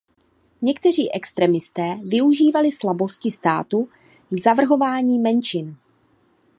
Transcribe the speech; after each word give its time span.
Někteří 0.61 1.11
extremisté 1.13 1.99
využívali 2.09 2.71
slabosti 2.71 3.31
státu 3.31 3.89
k 4.29 4.41
zavrhování 4.43 5.19
menšin. 5.19 5.75